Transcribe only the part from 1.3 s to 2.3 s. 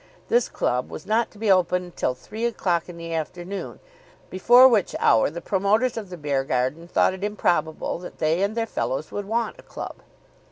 be opened till